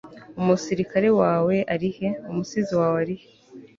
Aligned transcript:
umusirikare 0.39 1.09
wawe 1.19 1.55
ari 1.73 1.87
he? 1.97 2.09
umusizi 2.29 2.73
wawe 2.81 2.97
ari 3.03 3.15
he 3.21 3.27